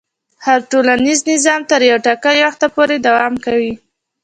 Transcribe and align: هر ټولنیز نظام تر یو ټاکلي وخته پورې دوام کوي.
هر 0.45 0.59
ټولنیز 0.71 1.19
نظام 1.31 1.61
تر 1.71 1.81
یو 1.91 1.97
ټاکلي 2.07 2.41
وخته 2.47 2.67
پورې 2.75 2.95
دوام 3.05 3.33
کوي. 3.45 3.73